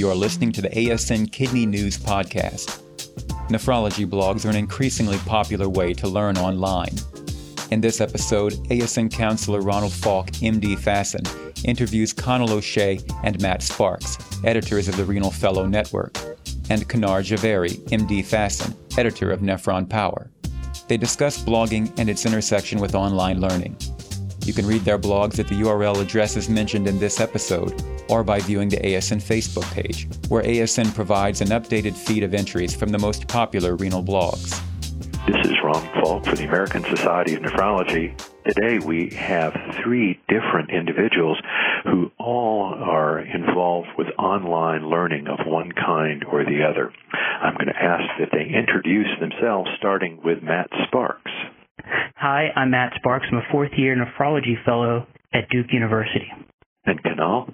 [0.00, 2.80] You are listening to the ASN Kidney News Podcast.
[3.50, 6.94] Nephrology blogs are an increasingly popular way to learn online.
[7.70, 14.16] In this episode, ASN counselor Ronald Falk, MD FASN, interviews Conall O'Seaghdha and Matt Sparks,
[14.42, 16.16] editors of the Renal Fellow Network,
[16.70, 20.30] and Kenar Jhaveri, MD FASN, editor of Nephron Power.
[20.88, 23.76] They discuss blogging and its intersection with online learning.
[24.46, 28.40] You can read their blogs at the URL addresses mentioned in this episode or by
[28.40, 32.98] viewing the ASN Facebook page, where ASN provides an updated feed of entries from the
[32.98, 34.60] most popular renal blogs.
[35.26, 38.18] This is Ron Falk for the American Society of Nephrology.
[38.46, 41.38] Today we have three different individuals
[41.84, 46.92] who all are involved with online learning of one kind or the other.
[47.42, 51.30] I'm going to ask that they introduce themselves, starting with Matt Sparks.
[52.16, 53.26] Hi, I'm Matt Sparks.
[53.30, 56.30] I'm a fourth year nephrology fellow at Duke University.
[56.86, 57.52] And Kanar?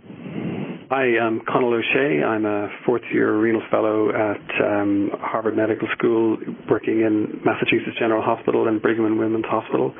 [0.88, 2.22] Hi, I'm Conall O'Seaghdha.
[2.22, 6.38] I'm a fourth year renal fellow at um, Harvard Medical School,
[6.70, 9.92] working in Massachusetts General Hospital and Brigham and Women's Hospital.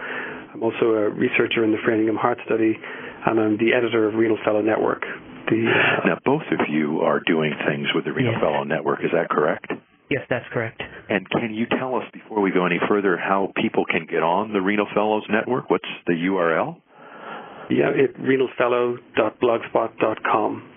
[0.55, 2.79] I'm also a researcher in the Framingham Heart Study,
[3.27, 5.03] and I'm the editor of Renal Fellow Network.
[5.51, 8.41] The, uh, now, both of you are doing things with the Renal yes.
[8.41, 9.01] Fellow Network.
[9.03, 9.67] Is that correct?
[10.09, 10.81] Yes, that's correct.
[11.09, 14.53] And can you tell us before we go any further how people can get on
[14.53, 15.69] the Renal Fellows Network?
[15.69, 16.77] What's the URL?
[17.71, 20.76] Yeah, it's renalfellow.blogspot.com.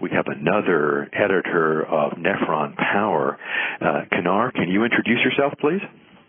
[0.00, 3.38] We have another editor of Nephron Power.
[3.80, 5.80] Uh, Kenar, can you introduce yourself, please?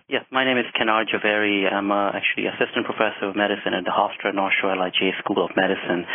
[0.09, 1.67] Yes, my name is Kenar Jhaveri.
[1.67, 5.51] I'm uh, actually assistant professor of medicine at the Hofstra North Shore LIJ School of
[5.57, 6.05] Medicine,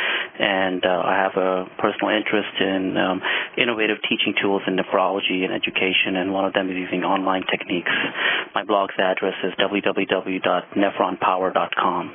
[0.41, 3.21] and uh, I have a personal interest in um,
[3.59, 7.93] innovative teaching tools in nephrology and education, and one of them is using online techniques.
[8.55, 12.15] My blog's address is www.nephronpower.com.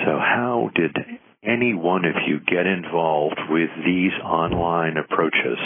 [0.00, 0.96] So, how did
[1.44, 5.58] any one of you get involved with these online approaches?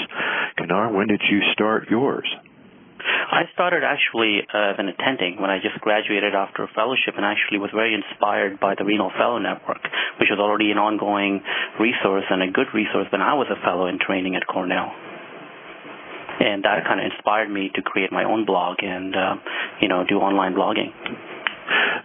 [0.59, 2.27] Kenar, when did you start yours?
[3.31, 7.59] I started actually uh, an attending when I just graduated after a fellowship and actually
[7.59, 9.83] was very inspired by the Renal Fellow Network,
[10.19, 11.41] which was already an ongoing
[11.79, 14.91] resource and a good resource when I was a fellow in training at Cornell.
[16.41, 19.35] And that kind of inspired me to create my own blog and, uh,
[19.81, 20.91] you know, do online blogging.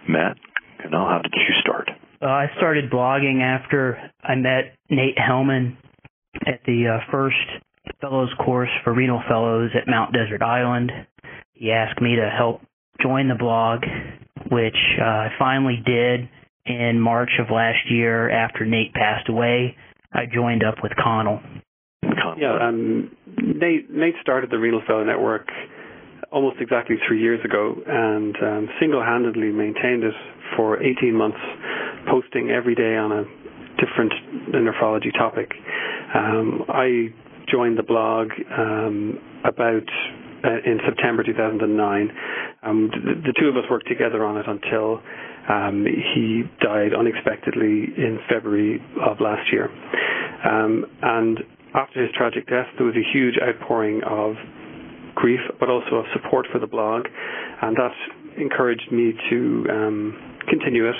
[0.08, 0.36] Matt,
[0.82, 1.90] Conall, how did you start?
[2.24, 5.76] Uh, I started blogging after I met Nate Hellman
[6.46, 7.36] at the uh, first
[8.00, 10.90] fellows course for renal fellows at Mount Desert Island.
[11.52, 12.62] He asked me to help
[13.02, 13.82] join the blog,
[14.50, 16.28] which uh, I finally did
[16.64, 19.76] in March of last year after Nate passed away.
[20.10, 21.42] I joined up with Conall.
[22.38, 25.48] Yeah, um, Nate, Nate started the Renal Fellow Network
[26.32, 30.14] almost exactly three years ago and um, single-handedly maintained it
[30.56, 31.38] for 18 months,
[32.10, 33.24] posting every day on a
[33.80, 34.12] different
[34.52, 35.50] nephrology topic.
[36.14, 37.08] Um, I
[37.50, 39.82] joined the blog um, about
[40.44, 42.10] uh, in September 2009.
[42.62, 45.00] Um, the, the, two of us worked together on it until
[45.48, 45.84] um,
[46.14, 49.68] he died unexpectedly in February of last year.
[50.44, 51.38] Um, and
[51.74, 54.34] after his tragic death, there was a huge outpouring of
[55.14, 57.06] grief, but also of support for the blog,
[57.62, 57.92] and that
[58.40, 60.96] encouraged me to um, continue it.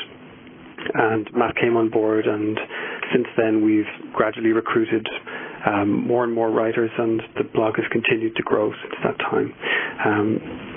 [0.92, 2.58] And Matt came on board, and
[3.12, 5.08] since then we've gradually recruited
[5.66, 9.54] um, more and more writers, and the blog has continued to grow since that time.
[10.04, 10.74] Um,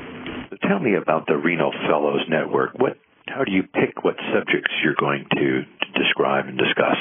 [0.67, 2.79] Tell me about the Renal Fellows Network.
[2.79, 2.97] What,
[3.27, 6.95] how do you pick what subjects you're going to, to describe and discuss?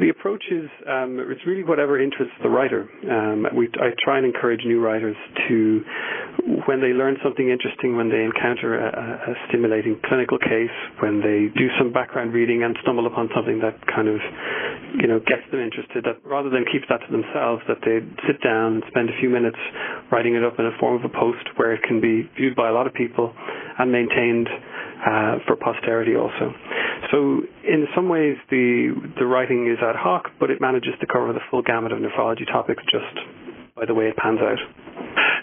[0.00, 2.88] The approach is um, it's really whatever interests the writer.
[3.10, 5.16] Um, we, I try and encourage new writers
[5.48, 5.82] to,
[6.66, 8.90] when they learn something interesting, when they encounter a,
[9.30, 13.78] a stimulating clinical case, when they do some background reading and stumble upon something that
[13.86, 14.18] kind of,
[15.00, 18.42] you know, gets them interested, that rather than keep that to themselves, that they sit
[18.42, 19.58] down and spend a few minutes
[20.10, 22.68] writing it up in a form of a post where it can be viewed by
[22.68, 23.32] a lot of people
[23.78, 24.48] and maintained
[25.04, 26.50] uh, for posterity also.
[27.10, 31.32] So in some ways, the the writing is ad hoc, but it manages to cover
[31.32, 33.26] the full gamut of nephrology topics just
[33.76, 34.58] by the way it pans out.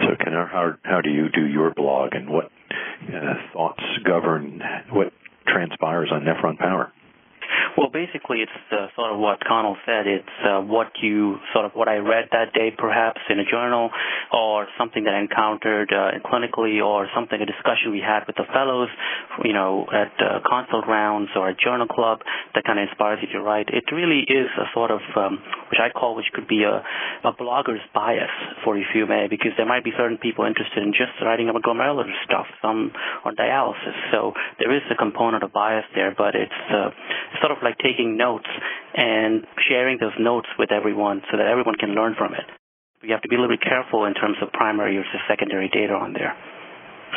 [0.02, 0.16] So,
[0.52, 2.46] how how do you do your blog, and what
[3.08, 4.62] uh, thoughts govern
[4.92, 5.13] what
[5.48, 6.92] transpires on Nephron Power?
[7.77, 10.03] Well, basically, it's uh, sort of what Conall said.
[10.06, 13.89] It's uh, what you sort of what I read that day, perhaps in a journal,
[14.33, 18.44] or something that I encountered uh, clinically, or something a discussion we had with the
[18.51, 18.89] fellows,
[19.45, 22.19] you know, at uh, consult rounds or a journal club
[22.56, 23.69] that kind of inspires you to write.
[23.69, 25.39] It really is a sort of um,
[25.71, 26.83] which I call which could be a,
[27.23, 28.35] a blogger's bias
[28.65, 31.63] for if you may, because there might be certain people interested in just writing about
[31.63, 32.91] glomerular stuff, some
[33.23, 33.95] on dialysis.
[34.12, 36.91] So there is a component of bias there, but it's uh,
[37.39, 38.50] sort of of like taking notes
[38.96, 42.46] and sharing those notes with everyone so that everyone can learn from it.
[43.02, 45.94] You have to be a little bit careful in terms of primary versus secondary data
[45.94, 46.38] on there.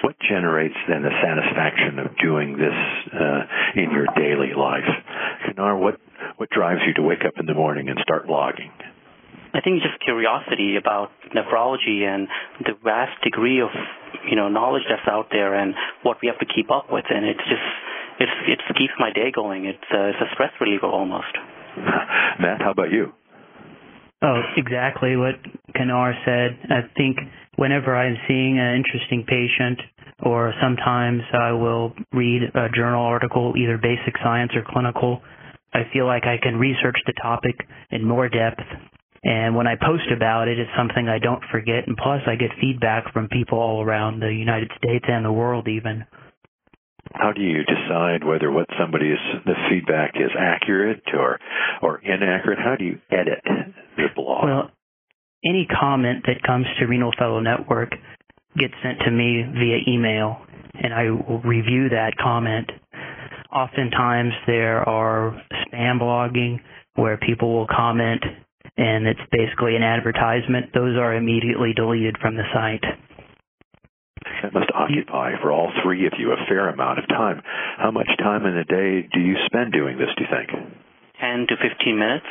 [0.02, 2.79] What generates then the satisfaction of doing this
[3.12, 3.43] uh,
[3.76, 4.88] in your daily life?
[5.46, 6.00] Kenar, what,
[6.37, 8.73] what drives you to wake up in the morning and start blogging?
[9.55, 12.26] I think just curiosity about nephrology and
[12.58, 13.70] the vast degree of
[14.29, 17.25] you know knowledge that's out there and what we have to keep up with, and
[17.25, 17.62] it's just
[18.20, 19.66] it's it keeps my day going.
[19.66, 21.32] It's uh, it's a stress reliever almost.
[22.40, 23.12] Matt, how about you?
[24.22, 25.34] Oh, exactly what
[25.76, 26.58] Kenar said.
[26.70, 27.19] I think
[27.56, 29.81] whenever I'm seeing an interesting patient,
[30.22, 35.20] or sometimes I will read a journal article, either basic science or clinical,
[35.75, 37.56] I feel like I can research the topic
[37.90, 38.62] in more depth
[39.25, 41.88] and when I post about it, it's something I don't forget.
[41.88, 45.66] And plus, I get feedback from people all around the United States and the world,
[45.66, 46.05] even.
[47.14, 51.38] How do you decide whether what somebody's the feedback is accurate or
[51.81, 52.58] or inaccurate?
[52.58, 53.40] How do you edit
[53.96, 54.44] the blog?
[54.44, 54.70] Well,
[55.44, 57.90] any comment that comes to Renal Fellow Network
[58.58, 60.38] gets sent to me via email,
[60.75, 62.70] and I will review that comment.
[63.52, 66.58] Oftentimes, there are spam blogging
[66.96, 68.22] where people will comment
[68.76, 72.82] and it's basically an advertisement, those are immediately deleted from the site.
[74.44, 77.41] That must occupy for all three of you a fair amount of time.
[77.79, 80.50] How much time in a day do you spend doing this, do you think?
[81.19, 82.26] 10 to 15 minutes.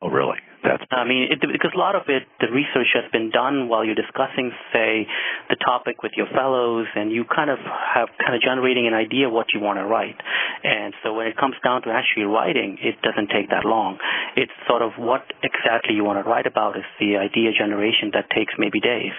[0.00, 0.38] Oh, really?
[0.64, 0.82] That's.
[0.90, 3.94] I mean, it, because a lot of it, the research has been done while you're
[3.94, 5.06] discussing, say,
[5.52, 9.28] the topic with your fellows, and you kind of have kind of generating an idea
[9.28, 10.16] what you want to write.
[10.64, 13.98] And so when it comes down to actually writing, it doesn't take that long.
[14.36, 18.32] It's sort of what exactly you want to write about is the idea generation that
[18.32, 19.12] takes maybe days.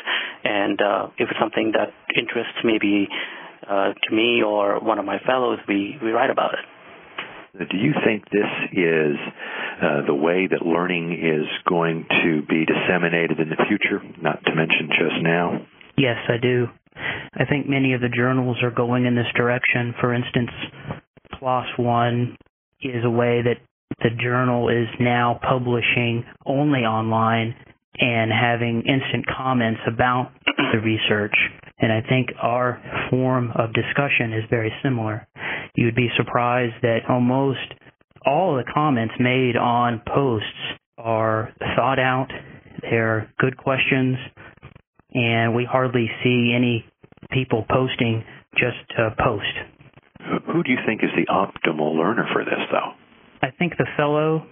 [0.44, 3.08] And uh, if it's something that interests maybe
[3.70, 6.66] uh, to me or one of my fellows, we, we write about it.
[7.70, 9.16] Do you think this is
[9.82, 14.56] uh, the way that learning is going to be disseminated in the future, not to
[14.56, 15.66] mention just now?
[15.98, 16.68] Yes, I do.
[17.34, 19.94] I think many of the journals are going in this direction.
[20.00, 20.50] For instance,
[21.34, 22.38] PLOS One
[22.82, 23.58] is a way that
[24.00, 27.56] the journal is now publishing only online
[27.98, 30.32] and having instant comments about
[30.74, 31.36] the research.
[31.80, 35.28] And I think our form of discussion is very similar.
[35.76, 37.60] You'd be surprised that almost
[38.26, 40.48] all the comments made on posts
[40.98, 42.28] are thought out,
[42.82, 44.18] they're good questions,
[45.14, 46.86] and we hardly see any
[47.32, 48.24] people posting
[48.58, 50.46] just uh, to post.
[50.52, 52.94] Who do you think is the optimal learner for this, though?
[53.42, 54.48] I think the fellow,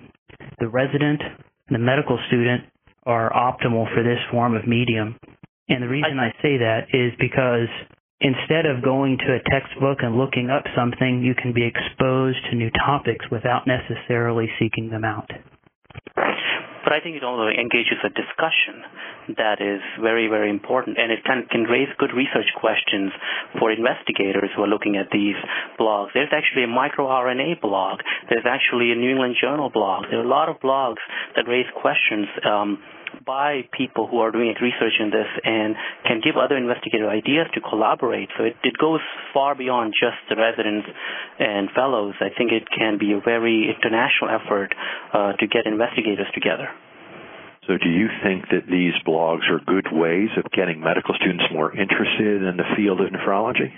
[0.59, 1.21] the resident,
[1.69, 2.63] the medical student
[3.06, 5.16] are optimal for this form of medium.
[5.69, 7.69] And the reason I, I say that is because
[8.24, 12.56] instead of going to a textbook and looking up something, you can be exposed to
[12.56, 15.30] new topics without necessarily seeking them out.
[16.84, 21.24] But I think it also engages a discussion that is very, very important, and it
[21.24, 23.12] can, can raise good research questions
[23.58, 25.40] for investigators who are looking at these
[25.80, 26.12] blogs.
[26.14, 28.00] There's actually a microRNA blog.
[28.30, 30.12] There's actually a New England Journal blog.
[30.12, 31.00] There are a lot of blogs
[31.38, 32.28] that raise questions.
[32.44, 32.84] Um,
[33.25, 35.75] by people who are doing research in this and
[36.06, 38.30] can give other investigator ideas to collaborate.
[38.38, 39.00] So it, it goes
[39.33, 40.88] far beyond just the residents
[41.39, 42.15] and fellows.
[42.21, 44.74] I think it can be a very international effort
[45.13, 46.69] uh, to get investigators together.
[47.68, 51.71] So, do you think that these blogs are good ways of getting medical students more
[51.71, 53.71] interested in the field of nephrology?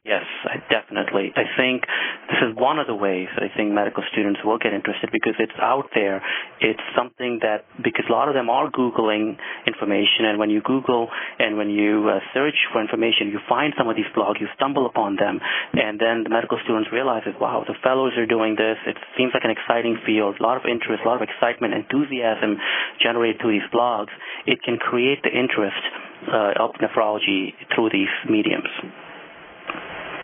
[0.00, 0.24] Yes,
[0.72, 1.28] definitely.
[1.36, 1.84] I think
[2.32, 5.36] this is one of the ways that I think medical students will get interested because
[5.36, 6.24] it's out there.
[6.56, 9.36] It's something that, because a lot of them are Googling
[9.68, 13.92] information, and when you Google and when you uh, search for information, you find some
[13.92, 15.36] of these blogs, you stumble upon them,
[15.76, 18.80] and then the medical students realize wow, the fellows are doing this.
[18.88, 22.56] It seems like an exciting field, a lot of interest, a lot of excitement, enthusiasm
[23.04, 24.08] generated through these blogs.
[24.46, 25.76] It can create the interest
[26.24, 28.72] uh, of nephrology through these mediums.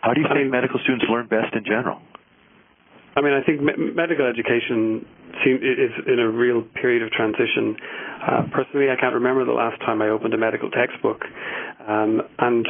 [0.01, 1.99] How do you think medical students learn best in general?
[3.17, 5.05] I mean, I think me- medical education
[5.41, 7.75] is in a real period of transition.
[8.21, 11.25] Uh, personally, I can't remember the last time I opened a medical textbook.
[11.87, 12.67] Um, and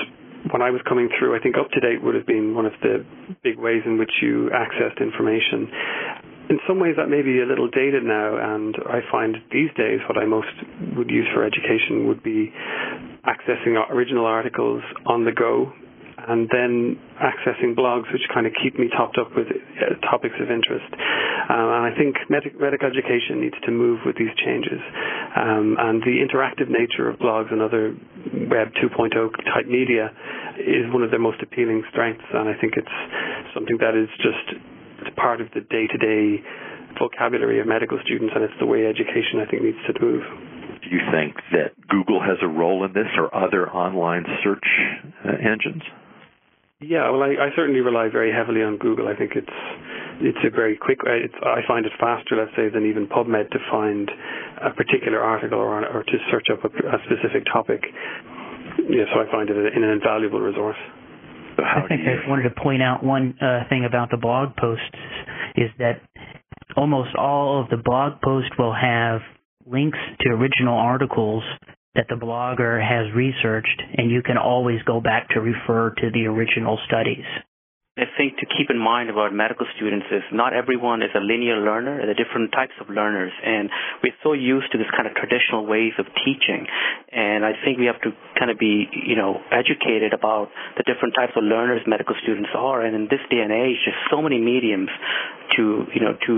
[0.52, 3.04] when I was coming through, I think UpToDate would have been one of the
[3.44, 5.68] big ways in which you accessed information.
[6.50, 10.00] In some ways, that may be a little dated now, and I find these days
[10.08, 10.48] what I most
[10.96, 12.54] would use for education would be
[13.28, 15.74] accessing original articles on the go
[16.28, 20.52] and then accessing blogs which kind of keep me topped up with uh, topics of
[20.52, 20.88] interest.
[21.48, 24.84] Um, and I think medic- medical education needs to move with these changes.
[25.36, 27.96] Um, and the interactive nature of blogs and other
[28.52, 29.16] Web 2.0
[29.48, 30.12] type media
[30.60, 32.28] is one of their most appealing strengths.
[32.34, 32.98] And I think it's
[33.56, 36.44] something that is just part of the day-to-day
[37.00, 40.24] vocabulary of medical students, and it's the way education I think needs to move.
[40.82, 44.66] Do you think that Google has a role in this, or other online search
[45.26, 45.84] uh, engines?
[46.80, 49.08] Yeah, well, I, I certainly rely very heavily on Google.
[49.08, 49.58] I think it's
[50.22, 51.00] it's a very quick.
[51.02, 54.10] Uh, it's, I find it faster, let's say, than even PubMed to find
[54.62, 57.82] a particular article or, or to search up a, a specific topic.
[58.90, 60.78] Yeah, so I find it an invaluable resource.
[61.58, 64.86] I think I wanted to point out one uh, thing about the blog posts
[65.56, 66.02] is that
[66.76, 69.22] almost all of the blog posts will have
[69.66, 71.44] links to original articles
[71.98, 76.25] that the blogger has researched, and you can always go back to refer to the
[76.27, 77.25] original studies.
[77.98, 81.58] I think to keep in mind about medical students is not everyone is a linear
[81.58, 81.98] learner.
[81.98, 83.74] There are different types of learners, and
[84.06, 86.70] we're so used to this kind of traditional ways of teaching.
[87.10, 91.18] And I think we have to kind of be, you know, educated about the different
[91.18, 92.86] types of learners medical students are.
[92.86, 94.94] And in this day and age, there's so many mediums
[95.58, 96.34] to, you know, to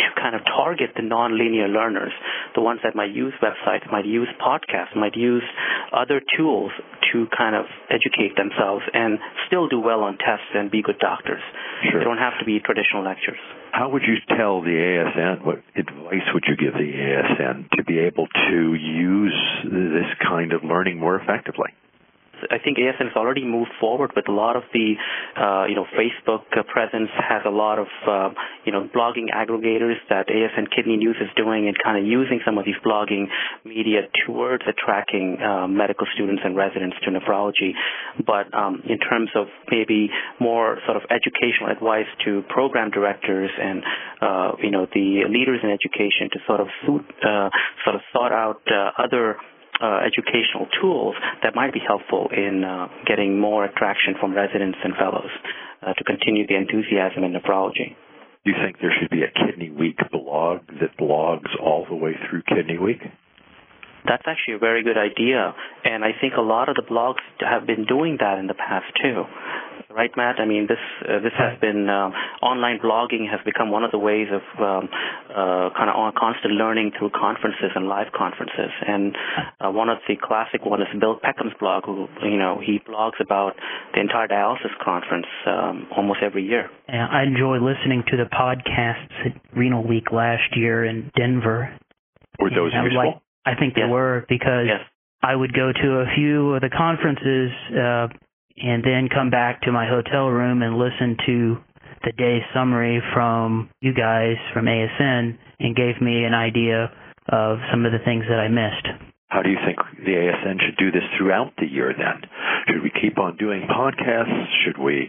[0.00, 2.12] to kind of target the non-linear learners,
[2.54, 5.44] the ones that might use websites, might use podcasts, might use
[5.92, 6.72] other tools
[7.12, 11.42] to kind of educate themselves and still do well on tests and be good doctors.
[11.90, 12.00] Sure.
[12.00, 13.38] They don't have to be traditional lectures.
[13.72, 17.98] How would you tell the ASN, what advice would you give the ASN to be
[17.98, 21.70] able to use this kind of learning more effectively?
[22.50, 24.94] I think ASN has already moved forward with a lot of the,
[25.36, 28.30] uh, you know, Facebook uh, presence has a lot of, uh,
[28.64, 32.58] you know, blogging aggregators that ASN Kidney News is doing and kind of using some
[32.58, 33.26] of these blogging
[33.64, 37.72] media towards attracting uh, medical students and residents to nephrology.
[38.24, 43.82] But um, in terms of maybe more sort of educational advice to program directors and,
[44.20, 47.50] uh, you know, the leaders in education to sort of suit, uh,
[47.84, 48.62] sort of sort out
[48.98, 49.36] other
[49.80, 54.94] uh, educational tools that might be helpful in uh, getting more attraction from residents and
[54.96, 55.30] fellows
[55.82, 57.96] uh, to continue the enthusiasm in nephrology.
[58.44, 62.12] Do you think there should be a Kidney Week blog that blogs all the way
[62.28, 63.00] through Kidney Week?
[64.06, 65.54] That's actually a very good idea,
[65.84, 68.86] and I think a lot of the blogs have been doing that in the past
[69.02, 69.24] too
[69.90, 70.38] right, Matt?
[70.38, 72.10] I mean, this uh, this has been uh,
[72.42, 74.88] online blogging has become one of the ways of um,
[75.30, 78.70] uh, kind of constant learning through conferences and live conferences.
[78.86, 79.16] And
[79.60, 83.20] uh, one of the classic one is Bill Peckham's blog, who you know he blogs
[83.20, 83.54] about
[83.94, 86.70] the entire dialysis conference um, almost every year.
[86.88, 91.76] Yeah, I enjoy listening to the podcasts at Renal Week last year in Denver.
[92.38, 92.96] Were those useful?
[92.96, 93.90] Like, I think they yes.
[93.90, 94.80] were because yes.
[95.22, 97.50] I would go to a few of the conferences.
[97.70, 98.08] Uh,
[98.62, 101.56] and then come back to my hotel room and listen to
[102.04, 106.90] the day's summary from you guys from ASN and gave me an idea
[107.28, 108.88] of some of the things that I missed.
[109.28, 112.28] How do you think the ASN should do this throughout the year then?
[112.66, 114.46] Should we keep on doing podcasts?
[114.64, 115.08] Should we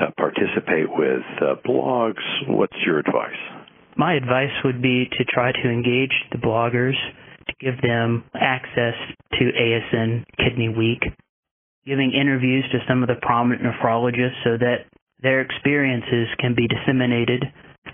[0.00, 2.22] uh, participate with uh, blogs?
[2.48, 3.38] What's your advice?
[3.96, 6.96] My advice would be to try to engage the bloggers,
[7.62, 8.94] give them access
[9.38, 11.02] to ASN Kidney Week,
[11.86, 14.86] giving interviews to some of the prominent nephrologists so that
[15.22, 17.44] their experiences can be disseminated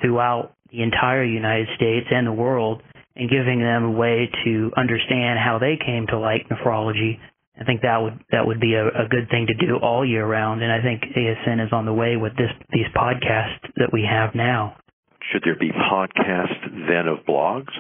[0.00, 2.82] throughout the entire United States and the world
[3.16, 7.18] and giving them a way to understand how they came to like nephrology.
[7.60, 10.24] I think that would that would be a, a good thing to do all year
[10.24, 14.06] round, and I think ASN is on the way with this these podcasts that we
[14.08, 14.76] have now.
[15.32, 17.74] Should there be podcasts then of blogs?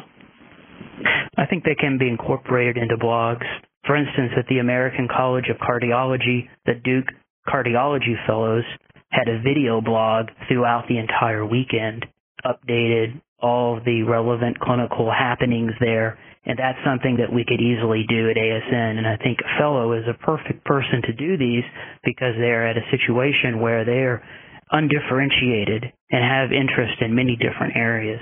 [1.36, 3.46] I think they can be incorporated into blogs.
[3.86, 7.06] For instance, at the American College of Cardiology, the Duke
[7.46, 8.64] Cardiology Fellows
[9.10, 12.04] had a video blog throughout the entire weekend,
[12.44, 18.30] updated all the relevant clinical happenings there, and that's something that we could easily do
[18.30, 18.98] at ASN.
[18.98, 21.64] And I think a fellow is a perfect person to do these
[22.04, 24.22] because they're at a situation where they're
[24.70, 28.20] undifferentiated and have interest in many different areas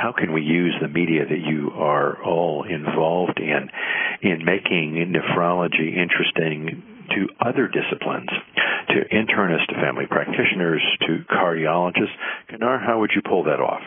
[0.00, 3.68] how can we use the media that you are all involved in
[4.22, 8.30] in making nephrology interesting to other disciplines,
[8.88, 12.16] to internists, to family practitioners, to cardiologists?
[12.48, 13.82] Kenar, how would you pull that off?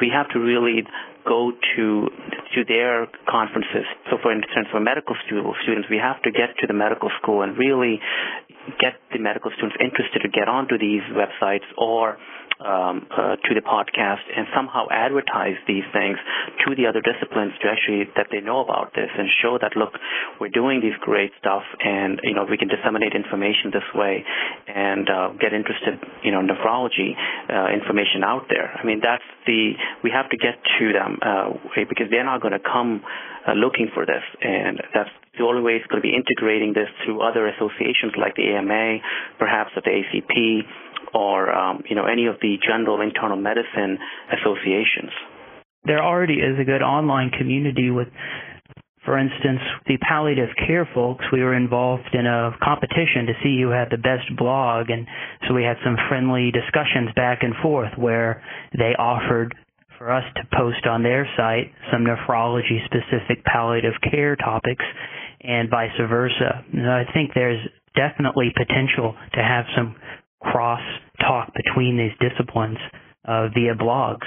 [0.00, 0.82] We have to really
[1.28, 2.08] go to
[2.54, 3.84] to their conferences.
[4.08, 7.58] So, for instance, for medical students, we have to get to the medical school and
[7.58, 8.00] really
[8.80, 12.16] get the medical students interested to get onto these websites or
[12.60, 16.18] um, uh, to the podcast and somehow advertise these things
[16.64, 19.92] to the other disciplines to actually that they know about this and show that look
[20.40, 24.24] we're doing these great stuff and you know we can disseminate information this way
[24.68, 27.18] and uh, get interested you know nephrology
[27.50, 28.70] uh, information out there.
[28.70, 31.50] I mean that's the we have to get to them uh,
[31.88, 33.02] because they're not going to come
[33.46, 37.46] uh, looking for this and that's way is going to be integrating this through other
[37.48, 38.98] associations like the AMA,
[39.38, 40.60] perhaps of the ACP,
[41.14, 43.98] or um, you know any of the general internal medicine
[44.32, 45.10] associations?
[45.84, 48.08] There already is a good online community with
[49.04, 53.68] for instance, the palliative care folks, we were involved in a competition to see who
[53.68, 55.06] had the best blog, and
[55.46, 59.54] so we had some friendly discussions back and forth where they offered
[59.98, 64.84] for us to post on their site some nephrology specific palliative care topics
[65.44, 66.64] and vice versa.
[66.72, 67.60] And I think there's
[67.94, 69.96] definitely potential to have some
[70.40, 70.82] cross
[71.20, 72.78] talk between these disciplines
[73.26, 74.26] uh, via blogs.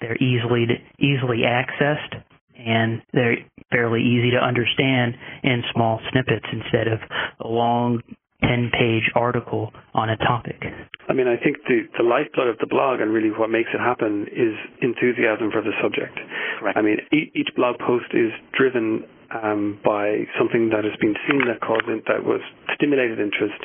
[0.00, 0.66] They're easily
[0.98, 2.22] easily accessed
[2.58, 3.36] and they're
[3.70, 6.98] fairly easy to understand in small snippets instead of
[7.40, 8.00] a long
[8.42, 10.60] 10 page article on a topic.
[11.08, 13.80] I mean, I think the, the lifeblood of the blog and really what makes it
[13.80, 16.18] happen is enthusiasm for the subject.
[16.60, 16.76] Correct.
[16.76, 19.04] I mean, each blog post is driven
[19.42, 22.40] um, by something that has been seen that caused that was
[22.74, 23.58] stimulated interest.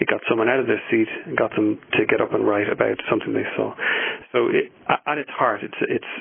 [0.00, 2.68] It got someone out of their seat and got them to get up and write
[2.68, 3.74] about something they saw.
[4.32, 4.72] So, it,
[5.06, 6.12] at its heart, it's it's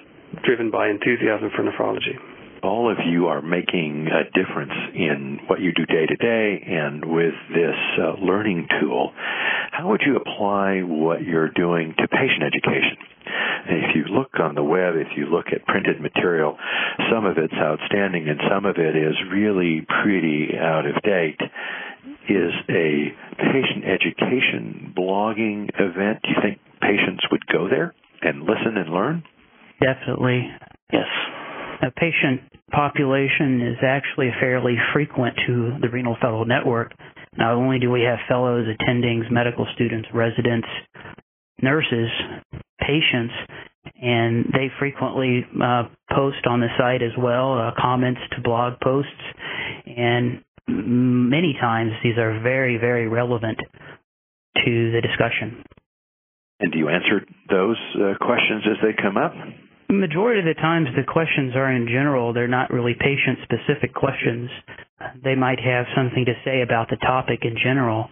[0.45, 2.17] driven by enthusiasm for nephrology.
[2.63, 7.03] All of you are making a difference in what you do day to day and
[7.03, 9.11] with this uh, learning tool.
[9.71, 13.12] How would you apply what you're doing to patient education?
[13.65, 16.57] If you look on the web, if you look at printed material,
[17.11, 21.39] some of it's outstanding and some of it is really pretty out of date.
[22.29, 28.77] Is a patient education blogging event, do you think patients would go there and listen
[28.77, 29.23] and learn?
[29.81, 30.47] Definitely.
[30.91, 31.07] Yes.
[31.81, 36.93] A patient population is actually fairly frequent to the Renal Fellow Network.
[37.37, 40.67] Not only do we have fellows, attendings, medical students, residents,
[41.61, 42.09] nurses,
[42.79, 43.33] patients,
[44.01, 45.83] and they frequently uh,
[46.13, 49.11] post on the site as well, uh, comments to blog posts,
[49.85, 53.59] and many times these are very, very relevant
[54.55, 55.63] to the discussion.
[56.59, 59.33] And do you answer those uh, questions as they come up?
[59.89, 62.33] Majority of the times, the questions are in general.
[62.33, 64.49] They're not really patient-specific questions.
[65.23, 68.09] They might have something to say about the topic in general,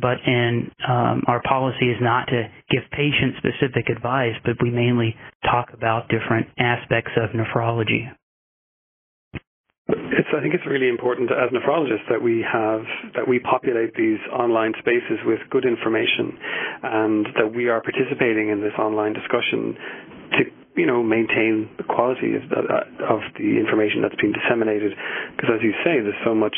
[0.00, 5.70] but in um, our policy is not to give patient-specific advice, but we mainly talk
[5.72, 8.08] about different aspects of nephrology.
[9.90, 12.82] It's, I think it's really important as nephrologists that we have
[13.14, 16.38] that we populate these online spaces with good information,
[16.82, 19.74] and that we are participating in this online discussion
[20.38, 20.40] to
[20.76, 22.60] you know maintain the quality of the,
[23.02, 24.92] of the information that's being disseminated.
[25.34, 26.56] Because as you say, there's so much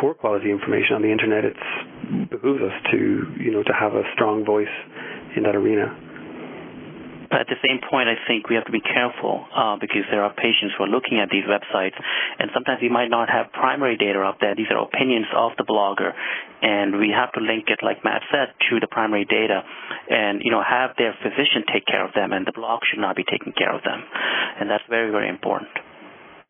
[0.00, 1.44] poor quality information on the internet.
[1.44, 1.56] It
[2.30, 2.98] behooves us to
[3.40, 4.72] you know to have a strong voice
[5.36, 5.90] in that arena.
[7.32, 10.20] But at the same point, I think we have to be careful uh, because there
[10.20, 11.96] are patients who are looking at these websites,
[12.36, 14.52] and sometimes we might not have primary data up there.
[14.52, 16.12] These are opinions of the blogger,
[16.60, 19.64] and we have to link it, like Matt said, to the primary data,
[20.12, 23.16] and you know have their physician take care of them, and the blog should not
[23.16, 24.04] be taking care of them,
[24.60, 25.72] and that's very very important.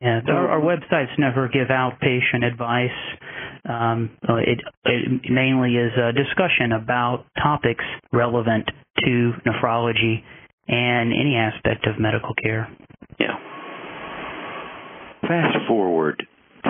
[0.03, 2.91] Yeah, our, our websites never give out patient advice.
[3.69, 8.69] Um, it, it mainly is a discussion about topics relevant
[9.05, 10.25] to nephrology
[10.67, 12.69] and any aspect of medical care.
[13.21, 13.38] Yeah.
[15.23, 16.27] Fast forward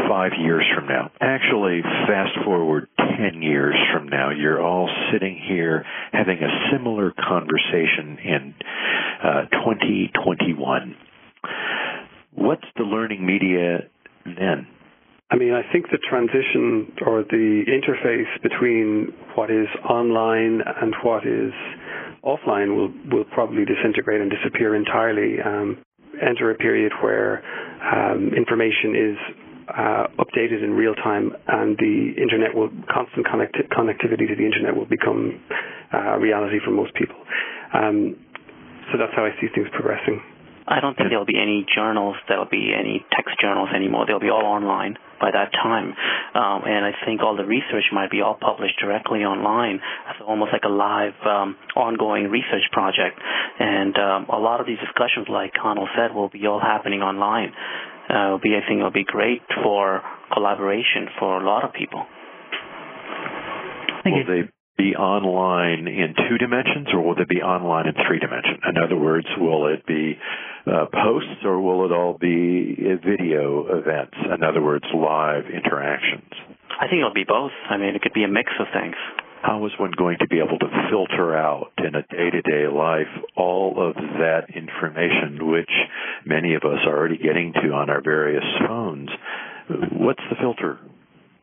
[0.08, 5.84] five years from now, actually, fast forward 10 years from now, you're all sitting here
[6.12, 8.54] having a similar conversation in
[9.22, 10.96] uh, 2021.
[12.34, 13.88] What's the learning media
[14.24, 14.66] then?
[15.30, 21.26] I mean, I think the transition or the interface between what is online and what
[21.26, 21.52] is
[22.24, 25.40] offline will will probably disintegrate and disappear entirely.
[25.40, 25.78] Um,
[26.20, 27.42] enter a period where
[27.80, 29.16] um, information is
[29.68, 34.76] uh, updated in real time, and the internet will constant connect- connectivity to the internet
[34.76, 35.40] will become
[35.94, 37.16] uh, reality for most people.
[37.72, 38.16] Um,
[38.92, 40.20] so that's how I see things progressing.
[40.72, 44.06] I don't think there'll be any journals, there'll be any text journals anymore.
[44.08, 45.92] They'll be all online by that time.
[46.32, 50.50] Um, and I think all the research might be all published directly online as almost
[50.50, 53.20] like a live, um, ongoing research project.
[53.60, 57.52] And um, a lot of these discussions, like Conall said, will be all happening online.
[58.08, 60.00] Uh, will be, I think, it'll be great for
[60.32, 62.00] collaboration for a lot of people.
[64.06, 68.58] Will they be online in two dimensions or will they be online in three dimensions?
[68.64, 70.16] In other words, will it be
[70.66, 74.14] uh, posts or will it all be video events?
[74.24, 76.30] In other words, live interactions?
[76.80, 77.52] I think it'll be both.
[77.68, 78.96] I mean, it could be a mix of things.
[79.42, 82.68] How is one going to be able to filter out in a day to day
[82.68, 85.70] life all of that information, which
[86.24, 89.10] many of us are already getting to on our various phones?
[89.68, 90.78] What's the filter?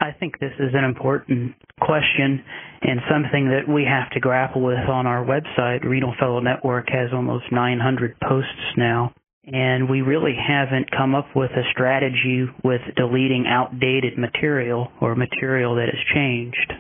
[0.02, 2.44] I think this is an important question
[2.82, 5.84] and something that we have to grapple with on our website.
[5.84, 9.14] Renal Fellow Network has almost 900 posts now,
[9.46, 15.76] and we really haven't come up with a strategy with deleting outdated material or material
[15.76, 16.74] that has changed.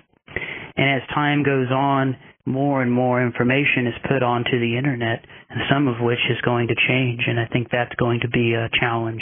[0.77, 5.59] And as time goes on, more and more information is put onto the internet, and
[5.69, 7.21] some of which is going to change.
[7.27, 9.21] And I think that's going to be a challenge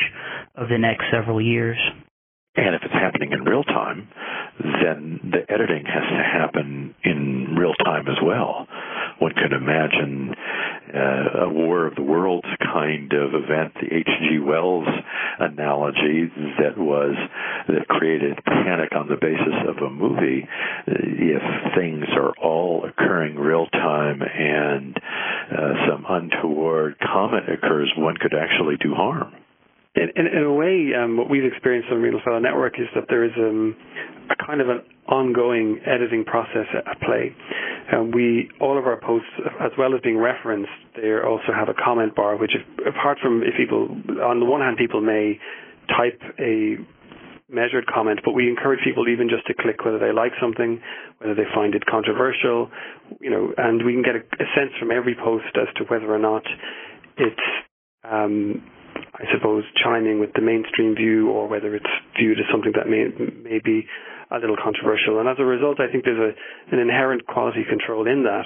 [0.56, 1.78] of the next several years.
[2.58, 4.08] And if it's happening in real time,
[4.60, 8.68] then the editing has to happen in real time as well.
[9.20, 10.34] One could imagine
[10.94, 14.40] uh, a War of the Worlds kind of event, the H.G.
[14.40, 14.88] Wells
[15.40, 17.16] analogy that was
[17.68, 20.48] that created panic on the basis of a movie.
[20.88, 21.42] If
[21.76, 28.78] things are all occurring real time and uh, some untoward comment occurs, one could actually
[28.78, 29.34] do harm.
[29.98, 32.86] In, in, in a way, um, what we've experienced on the Renal Fellow Network is
[32.94, 33.76] that there is um,
[34.30, 37.34] a kind of an ongoing editing process at play.
[37.92, 39.30] Um, we all of our posts,
[39.60, 43.42] as well as being referenced, they also have a comment bar, which, if, apart from
[43.42, 43.90] if people,
[44.22, 45.40] on the one hand, people may
[45.90, 46.78] type a
[47.50, 50.80] measured comment, but we encourage people even just to click whether they like something,
[51.20, 52.70] whether they find it controversial,
[53.22, 56.14] you know, and we can get a, a sense from every post as to whether
[56.14, 56.44] or not
[57.18, 57.48] it's
[58.04, 58.62] um,
[59.18, 63.10] I suppose, chiming with the mainstream view or whether it's viewed as something that may,
[63.42, 63.86] may be
[64.30, 65.20] a little controversial.
[65.20, 66.32] And as a result, I think there's a,
[66.76, 68.46] an inherent quality control in that.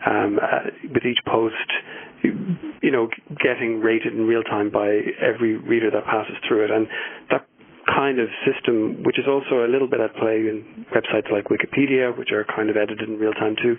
[0.00, 1.54] Um, uh, with each post,
[2.24, 4.88] you know, getting rated in real time by
[5.20, 6.70] every reader that passes through it.
[6.70, 6.88] And
[7.30, 7.46] that
[7.86, 12.16] kind of system, which is also a little bit at play in websites like Wikipedia,
[12.16, 13.76] which are kind of edited in real time too,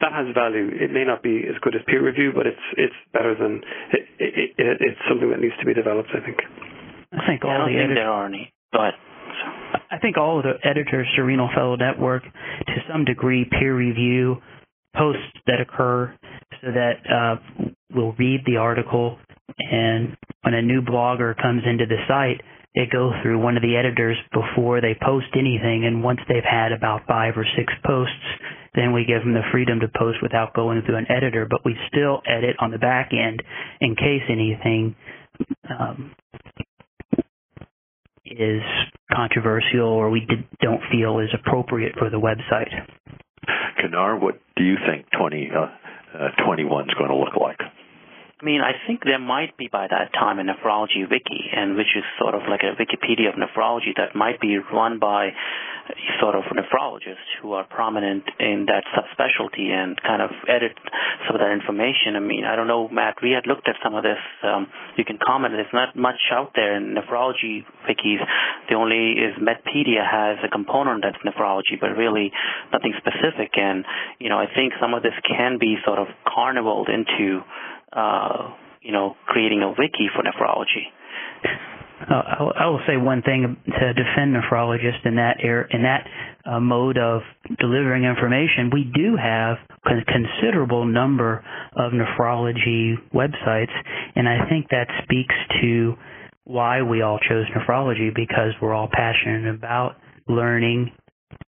[0.00, 0.68] that has value.
[0.68, 4.04] It may not be as good as peer review, but it's it's better than it,
[4.18, 6.10] it, it, it's something that needs to be developed.
[6.12, 6.38] I think.
[7.12, 8.52] I think all I don't the think there are any.
[8.72, 8.94] Go ahead.
[9.90, 14.36] I think all of the editors to Renal Fellow Network, to some degree, peer review
[14.96, 16.14] posts that occur,
[16.60, 17.36] so that uh,
[17.94, 19.18] we'll read the article,
[19.58, 22.40] and when a new blogger comes into the site,
[22.76, 26.72] they go through one of the editors before they post anything, and once they've had
[26.72, 28.14] about five or six posts,
[28.74, 31.74] then we give them the freedom to post without going through an editor, but we
[31.88, 33.42] still edit on the back end
[33.80, 34.94] in case anything
[35.70, 36.14] um,
[38.26, 38.62] is
[39.10, 42.70] controversial or we did, don't feel is appropriate for the website.
[43.80, 47.60] Kenar, what do you think 20, uh, uh, 21 is going to look like?
[48.36, 51.96] I mean, I think there might be by that time a nephrology wiki, and which
[51.96, 55.30] is sort of like a Wikipedia of nephrology that might be run by
[56.20, 60.76] sort of nephrologists who are prominent in that subspecialty and kind of edit
[61.24, 62.12] some of that information.
[62.12, 63.16] I mean, I don't know, Matt.
[63.22, 64.20] We had looked at some of this.
[64.44, 64.66] Um,
[64.98, 65.54] you can comment.
[65.56, 68.20] There's not much out there in nephrology wikis.
[68.68, 72.32] The only is Medpedia has a component that's nephrology, but really
[72.70, 73.56] nothing specific.
[73.56, 73.86] And
[74.18, 77.40] you know, I think some of this can be sort of carnivaled into
[77.92, 80.90] uh, you know, creating a wiki for nephrology.
[81.98, 86.06] Uh, I will say one thing to defend nephrologists in that in that
[86.44, 87.22] uh, mode of
[87.58, 88.70] delivering information.
[88.70, 91.42] We do have a considerable number
[91.74, 93.72] of nephrology websites,
[94.14, 95.94] and I think that speaks to
[96.44, 99.96] why we all chose nephrology because we're all passionate about
[100.28, 100.92] learning,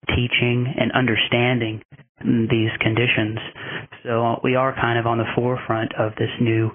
[0.07, 1.83] teaching, and understanding
[2.23, 3.39] these conditions.
[4.03, 6.71] So we are kind of on the forefront of this new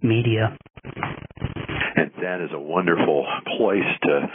[0.00, 0.56] media.
[0.84, 3.26] And that is a wonderful
[3.58, 4.30] place to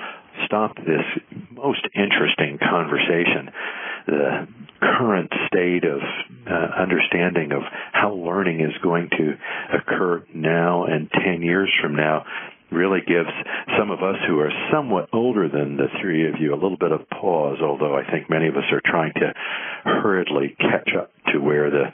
[0.46, 1.06] stop this
[1.52, 3.50] most interesting conversation.
[4.08, 4.48] The
[4.82, 6.00] current state of
[6.50, 7.62] uh, understanding of
[7.94, 9.34] how learning is going to
[9.74, 12.26] occur now and 10 years from now
[12.72, 13.30] really gives
[13.80, 16.92] some of us who are somewhat older than the three of you a little bit
[16.92, 19.34] of pause, although I think many of us are trying to
[19.86, 21.86] hurriedly catch up to where the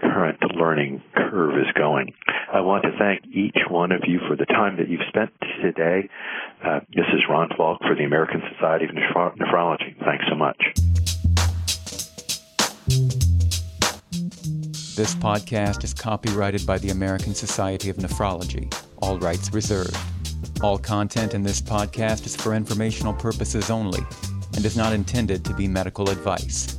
[0.00, 2.12] current learning curve is going.
[2.52, 5.30] I want to thank each one of you for the time that you've spent
[5.62, 6.08] today.
[6.64, 9.96] Uh, this is Ron Falk for the American Society of Nephrology.
[10.04, 10.56] Thanks so much.
[14.96, 19.96] This podcast is copyrighted by the American Society of Nephrology, all rights reserved.
[20.62, 24.00] All content in this podcast is for informational purposes only
[24.54, 26.78] and is not intended to be medical advice.